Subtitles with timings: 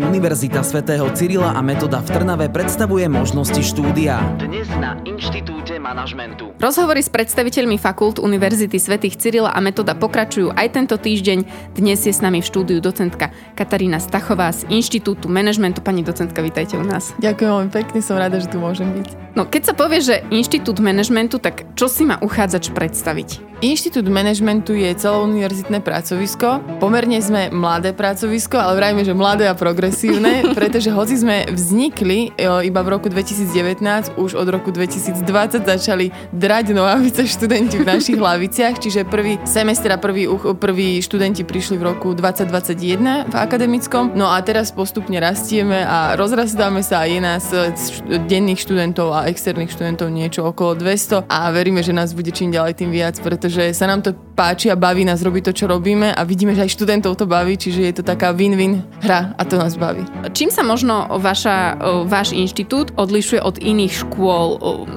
[0.00, 4.16] Univerzita svätého Cyrila a Metoda v Trnave predstavuje možnosti štúdia.
[4.40, 6.56] Dnes na Inštitúte manažmentu.
[6.56, 11.44] Rozhovory s predstaviteľmi fakult Univerzity svätých Cyrila a Metoda pokračujú aj tento týždeň.
[11.76, 15.84] Dnes je s nami v štúdiu docentka Katarína Stachová z Inštitútu manažmentu.
[15.84, 17.12] Pani docentka, vítajte u nás.
[17.20, 19.36] Ďakujem veľmi pekne, som rada, že tu môžem byť.
[19.36, 23.49] No, keď sa povie, že Inštitút manažmentu, tak čo si má uchádzač predstaviť?
[23.60, 26.80] Inštitút manažmentu je celouniverzitné pracovisko.
[26.80, 32.64] Pomerne sme mladé pracovisko, ale vrajme, že mladé a progresívne, pretože hoci sme vznikli e,
[32.64, 38.80] iba v roku 2019, už od roku 2020 začali drať nohavice študenti v našich hlaviciach,
[38.80, 40.24] čiže prvý semester a prvý,
[40.56, 44.16] prvý študenti prišli v roku 2021 v akademickom.
[44.16, 47.76] No a teraz postupne rastieme a rozrastáme sa a je nás e,
[48.24, 52.80] denných študentov a externých študentov niečo okolo 200 a veríme, že nás bude čím ďalej
[52.80, 56.14] tým viac, pretože pretože sa nám to páči a baví nás robiť to, čo robíme
[56.14, 59.58] a vidíme, že aj študentov to baví, čiže je to taká win-win hra a to
[59.58, 60.06] nás baví.
[60.30, 61.74] Čím sa možno vaša,
[62.06, 64.46] váš inštitút odlišuje od iných škôl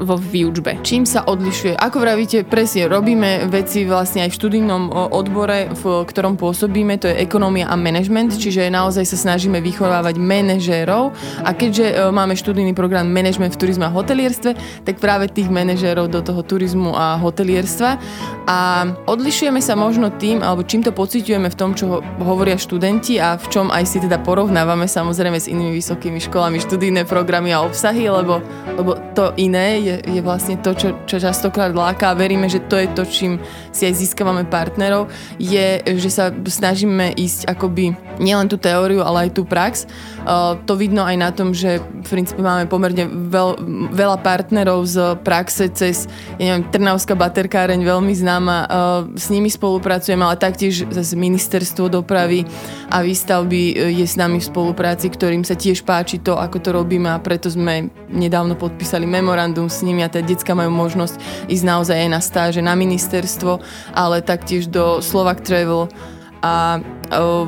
[0.06, 0.78] vo výučbe?
[0.86, 1.82] Čím sa odlišuje?
[1.82, 7.18] Ako vravíte, presne, robíme veci vlastne aj v študijnom odbore, v ktorom pôsobíme, to je
[7.18, 11.10] ekonomia a management, čiže naozaj sa snažíme vychovávať manažérov
[11.42, 16.22] a keďže máme študijný program management v turizme a hotelierstve, tak práve tých manažérov do
[16.22, 17.98] toho turizmu a hotelierstva
[18.44, 23.40] a odlišujeme sa možno tým, alebo čím to pociťujeme v tom, čo hovoria študenti a
[23.40, 28.12] v čom aj si teda porovnávame samozrejme s inými vysokými školami študijné programy a obsahy,
[28.12, 28.44] lebo,
[28.76, 32.76] lebo to iné je, je vlastne to, čo, čo častokrát láka a veríme, že to
[32.76, 33.40] je to, čím
[33.72, 35.08] si aj získavame partnerov,
[35.40, 39.88] je, že sa snažíme ísť akoby nielen tú teóriu, ale aj tú prax.
[40.24, 43.60] Uh, to vidno aj na tom, že v princípe máme pomerne veľ,
[43.92, 48.70] veľa partnerov z praxe cez, ja neviem, Trnavská baterkáreň veľmi známa známa, eh,
[49.14, 52.50] s nimi spolupracujem, ale taktiež zase ministerstvo dopravy
[52.90, 56.70] a výstavby eh, je s nami v spolupráci, ktorým sa tiež páči to, ako to
[56.74, 61.66] robíme a preto sme nedávno podpísali memorandum s nimi a teda detská majú možnosť ísť
[61.66, 63.62] naozaj aj na stáže na ministerstvo,
[63.94, 65.94] ale taktiež do Slovak Travel
[66.44, 66.84] a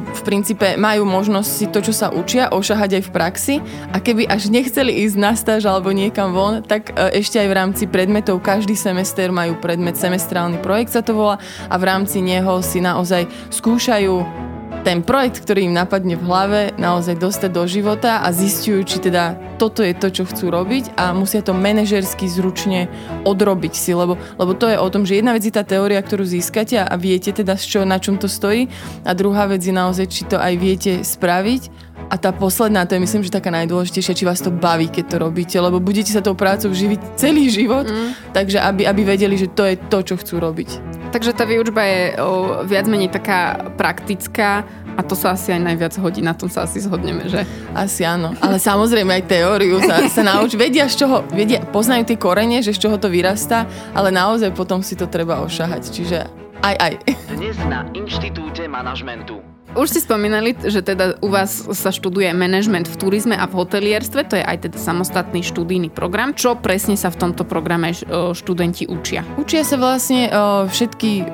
[0.06, 3.56] v princípe majú možnosť si to, čo sa učia, ošahať aj v praxi.
[3.89, 7.57] A keby až nechceli ísť na stáž alebo niekam von, tak e, ešte aj v
[7.57, 12.61] rámci predmetov každý semester majú predmet, semestrálny projekt sa to volá a v rámci neho
[12.61, 14.44] si naozaj skúšajú
[14.85, 19.34] ten projekt, ktorý im napadne v hlave, naozaj dostať do života a zistujú, či teda
[19.57, 22.85] toto je to, čo chcú robiť a musia to manažersky zručne
[23.25, 26.22] odrobiť si, lebo, lebo to je o tom, že jedna vec je tá teória, ktorú
[26.22, 28.69] získate a viete teda, čo, na čom to stojí
[29.01, 31.73] a druhá vec je naozaj, či to aj viete spraviť
[32.13, 35.17] a tá posledná, to je myslím, že taká najdôležitejšia, či vás to baví, keď to
[35.17, 38.38] robíte, lebo budete sa tou prácou živiť celý život, mm.
[38.38, 40.94] takže aby, aby vedeli, že to je to, čo chcú robiť.
[41.16, 44.68] Takže tá výučba je o, viac menej taká praktická
[45.00, 47.48] a to sa asi aj najviac hodí, na tom sa asi zhodneme, že?
[47.72, 52.20] Asi áno, ale samozrejme aj teóriu sa, sa nauč, vedia z čoho, vedia, poznajú tie
[52.20, 53.64] korene, že z čoho to vyrastá,
[53.96, 56.28] ale naozaj potom si to treba ošahať, čiže
[56.59, 56.94] aj aj.
[57.32, 59.54] Dnes na Inštitúte manažmentu.
[59.75, 64.24] Už ste spomínali, že teda u vás sa študuje management v turizme a v hotelierstve,
[64.24, 66.31] to je aj teda samostatný študijný program.
[66.31, 67.91] Čo presne sa v tomto programe
[68.31, 69.28] študenti učia?
[69.35, 70.31] Učia sa vlastne
[70.72, 71.28] všetky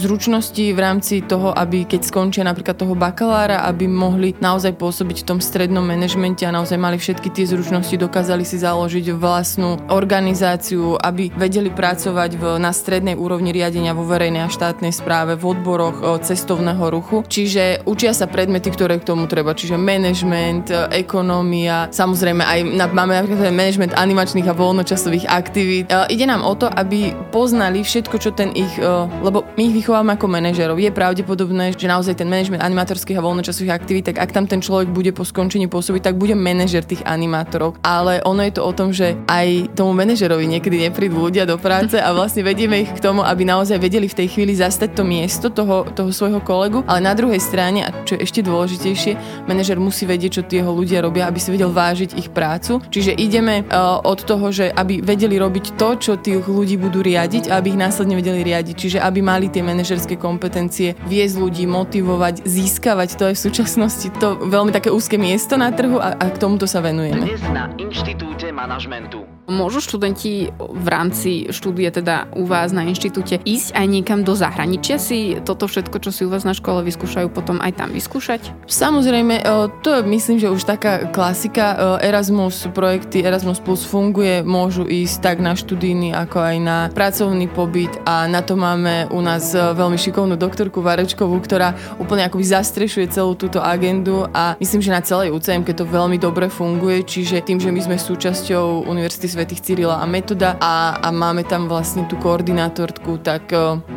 [0.00, 5.28] zručnosti v rámci toho, aby keď skončia napríklad toho bakalára, aby mohli naozaj pôsobiť v
[5.36, 11.28] tom strednom manažmente a naozaj mali všetky tie zručnosti, dokázali si založiť vlastnú organizáciu, aby
[11.36, 16.88] vedeli pracovať v, na strednej úrovni riadenia vo verejnej a štátnej správe, v odboroch cestovného
[16.88, 17.20] ruchu.
[17.28, 22.86] Čiže učia sa predmety, ktoré k tomu treba, čiže management, e, ekonómia, samozrejme aj na,
[22.86, 25.90] máme napríklad management animačných a voľnočasových aktivít.
[25.90, 28.86] E, ide nám o to, aby poznali všetko, čo ten ich, e,
[29.24, 30.78] lebo my ich vychováme ako manažerov.
[30.78, 34.92] Je pravdepodobné, že naozaj ten management animatorských a voľnočasových aktivít, tak ak tam ten človek
[34.92, 37.80] bude po skončení pôsobiť, tak bude manažer tých animátorov.
[37.80, 41.96] Ale ono je to o tom, že aj tomu manažerovi niekedy neprídu ľudia do práce
[41.96, 45.48] a vlastne vedieme ich k tomu, aby naozaj vedeli v tej chvíli zastať to miesto
[45.48, 49.12] toho, toho svojho kolegu, ale na druhej strane strane a čo je ešte dôležitejšie,
[49.48, 52.84] manažer musí vedieť, čo jeho ľudia robia, aby si vedel vážiť ich prácu.
[52.92, 57.48] Čiže ideme uh, od toho, že aby vedeli robiť to, čo tých ľudí budú riadiť
[57.48, 58.76] a aby ich následne vedeli riadiť.
[58.76, 63.16] Čiže aby mali tie manažerské kompetencie, viesť ľudí, motivovať, získavať.
[63.16, 66.68] To je v súčasnosti to veľmi také úzke miesto na trhu a, a k tomuto
[66.68, 67.24] sa venujeme.
[67.24, 69.24] Dnes na Inštitúte manažmentu.
[69.44, 74.96] Môžu študenti v rámci štúdie teda u vás na inštitúte ísť aj niekam do zahraničia
[74.96, 78.40] si toto všetko, čo si u vás na škole vyskúšajú, potom potom aj tam vyskúšať?
[78.66, 79.46] Samozrejme,
[79.86, 81.98] to je myslím, že už taká klasika.
[82.02, 87.94] Erasmus projekty, Erasmus Plus funguje, môžu ísť tak na študijný, ako aj na pracovný pobyt
[88.02, 93.38] a na to máme u nás veľmi šikovnú doktorku Varečkovú, ktorá úplne akoby zastrešuje celú
[93.38, 97.70] túto agendu a myslím, že na celej UCM, to veľmi dobre funguje, čiže tým, že
[97.70, 103.18] my sme súčasťou Univerzity svätých Cyrila a Metoda a, a máme tam vlastne tú koordinátorku,
[103.22, 103.50] tak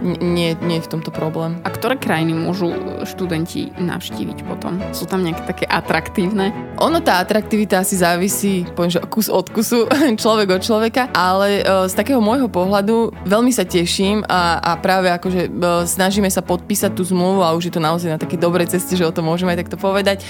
[0.04, 1.57] nie, nie je v tomto problém.
[1.65, 2.74] A ktoré krajiny môžu
[3.07, 3.46] študenti
[3.79, 4.81] navštíviť potom?
[4.91, 6.51] Sú tam nejaké také atraktívne?
[6.81, 9.88] Ono, tá atraktivita asi závisí, poviem, že kus od kusu,
[10.23, 15.53] človek od človeka, ale z takého môjho pohľadu veľmi sa teším a, a práve akože
[15.85, 19.05] snažíme sa podpísať tú zmluvu a už je to naozaj na takej dobrej ceste, že
[19.05, 20.25] o tom môžeme aj takto povedať.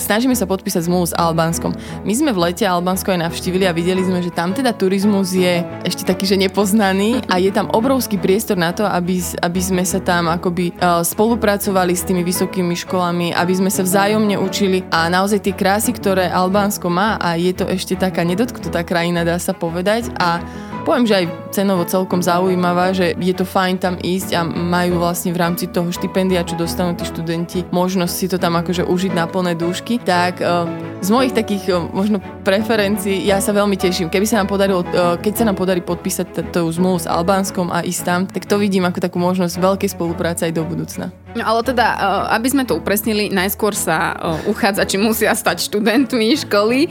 [0.00, 1.76] Snažíme sa podpísať zmluvu s Albánskom.
[2.02, 5.60] My sme v lete Albánsko aj navštívili a videli sme, že tam teda turizmus je
[5.84, 10.00] ešte taký, že nepoznaný a je tam obrovský priestor na to, aby, aby sme sa
[10.00, 10.72] tam akoby
[11.04, 14.86] spolupracovali s tými vysokými školami, aby sme sa vzájomne učili.
[14.94, 19.42] A naozaj tie krásy, ktoré Albánsko má a je to ešte taká nedotknutá krajina, dá
[19.42, 20.14] sa povedať.
[20.22, 20.38] A
[20.86, 25.32] poviem, že aj cenovo celkom zaujímavá, že je to fajn tam ísť a majú vlastne
[25.32, 29.24] v rámci toho štipendia, čo dostanú tí študenti, možnosť si to tam akože užiť na
[29.24, 29.96] plné dúšky.
[29.96, 30.68] Tak uh,
[31.00, 34.12] z mojich takých uh, možno preferencií ja sa veľmi teším.
[34.12, 37.80] Keby sa nám podarilo, uh, keď sa nám podarí podpísať tú zmluvu s Albánskom a
[37.80, 41.08] ísť tam, tak to vidím ako takú možnosť veľkej spolupráce aj do budúcna.
[41.36, 41.84] No ale teda,
[42.32, 44.16] aby sme to upresnili, najskôr sa
[44.48, 46.88] uchádzači musia stať študentmi školy,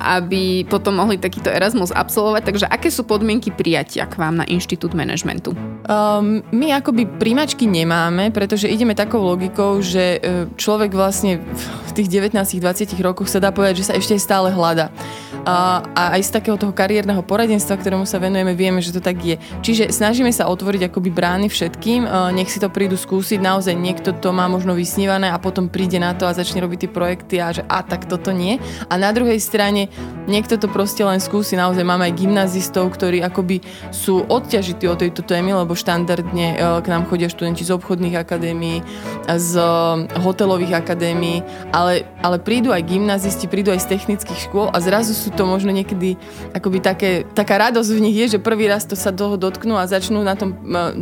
[0.00, 2.42] aby potom mohli takýto Erasmus absolvovať.
[2.48, 5.54] Takže aké sú podmienky prijatia k vám na Inštitút manažmentu?
[5.86, 11.38] Um, my akoby príjmačky nemáme, pretože ideme takou logikou, že e, človek vlastne
[11.86, 14.90] v tých 19-20 rokoch sa dá povedať, že sa ešte stále hľada
[15.44, 19.16] a, a aj z takého toho kariérneho poradenstva, ktorému sa venujeme, vieme, že to tak
[19.20, 19.36] je.
[19.64, 22.04] Čiže snažíme sa otvoriť akoby brány všetkým,
[22.36, 26.12] nech si to prídu skúsiť, naozaj niekto to má možno vysnívané a potom príde na
[26.12, 28.60] to a začne robiť tie projekty a že a tak toto nie.
[28.88, 29.88] A na druhej strane
[30.28, 33.59] niekto to proste len skúsi, naozaj máme aj gymnazistov, ktorí akoby
[33.90, 38.82] sú odťažití o tejto témy, lebo štandardne e, k nám chodia študenti z obchodných akadémií,
[39.26, 39.64] z e,
[40.20, 45.30] hotelových akadémií, ale, ale prídu aj gymnazisti, prídu aj z technických škôl a zrazu sú
[45.32, 46.16] to možno niekedy
[46.52, 49.88] akoby také, taká radosť v nich je, že prvý raz to sa toho dotknú a
[49.88, 50.56] začnú na tom,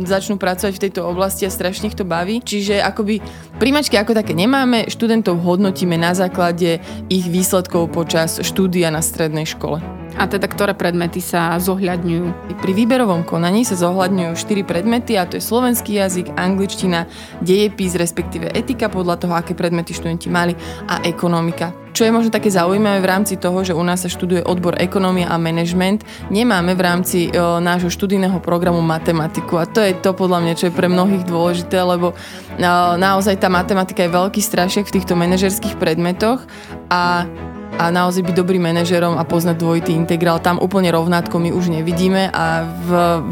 [0.05, 2.39] začnú pracovať v tejto oblasti a strašne ich to baví.
[2.39, 3.19] Čiže akoby
[3.59, 6.79] príjmačky ako také nemáme, študentov hodnotíme na základe
[7.11, 9.98] ich výsledkov počas štúdia na strednej škole.
[10.19, 12.51] A teda ktoré predmety sa zohľadňujú?
[12.59, 17.07] Pri výberovom konaní sa zohľadňujú 4 predmety a to je slovenský jazyk, angličtina,
[17.39, 20.59] dejepis, respektíve etika podľa toho, aké predmety študenti mali
[20.91, 21.71] a ekonomika.
[21.95, 25.31] Čo je možno také zaujímavé v rámci toho, že u nás sa študuje odbor ekonomia
[25.31, 30.39] a management, nemáme v rámci e, nášho študijného programu matematiku a to je to podľa
[30.43, 32.15] mňa, čo je pre mnohých dôležité, lebo e,
[32.99, 36.45] naozaj tá matematika je veľký strašiek v týchto manažerských predmetoch
[36.87, 37.27] a
[37.79, 40.43] a naozaj byť dobrým manažerom a poznať dvojitý integrál.
[40.43, 42.89] Tam úplne rovnátko my už nevidíme a v,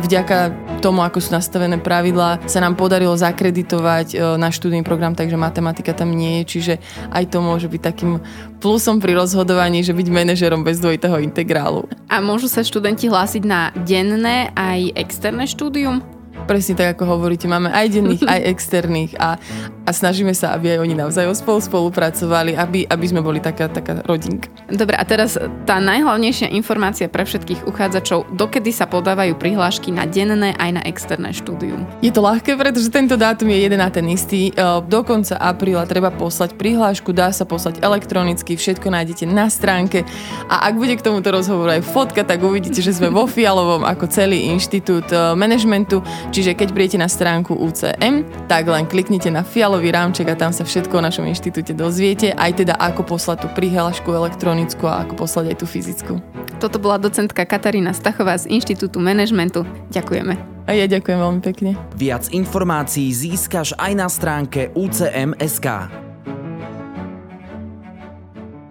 [0.08, 5.36] vďaka tomu, ako sú nastavené pravidlá, sa nám podarilo zakreditovať e, náš študijný program, takže
[5.36, 6.74] matematika tam nie je, čiže
[7.12, 8.24] aj to môže byť takým
[8.64, 11.84] plusom pri rozhodovaní, že byť manažerom bez dvojitého integrálu.
[12.08, 16.00] A môžu sa študenti hlásiť na denné aj externé štúdium?
[16.48, 19.42] Presne tak, ako hovoríte, máme aj denných, aj externých a,
[19.88, 24.04] a snažíme sa, aby aj oni navzájom spolu spolupracovali, aby, aby sme boli taká, taká
[24.04, 24.52] rodinka.
[24.68, 30.52] Dobre, a teraz tá najhlavnejšia informácia pre všetkých uchádzačov, dokedy sa podávajú prihlášky na denné
[30.60, 31.88] aj na externé štúdium?
[32.04, 34.52] Je to ľahké, pretože tento dátum je jeden a ten istý.
[34.52, 40.04] E, do konca apríla treba poslať prihlášku, dá sa poslať elektronicky, všetko nájdete na stránke
[40.52, 44.12] a ak bude k tomuto rozhovoru aj fotka, tak uvidíte, že sme vo Fialovom ako
[44.12, 49.48] celý inštitút e, manažmentu Čiže keď príjete na stránku UCM, tak len kliknite na
[49.78, 53.48] fialový rámček a tam sa všetko o našom inštitúte dozviete, aj teda ako poslať tú
[53.54, 56.14] prihlášku elektronickú a ako poslať aj tú fyzickú.
[56.58, 59.70] Toto bola docentka Katarína Stachová z Inštitútu manažmentu.
[59.94, 60.34] Ďakujeme.
[60.66, 61.78] A ja ďakujem veľmi pekne.
[61.94, 66.07] Viac informácií získaš aj na stránke UCM.sk.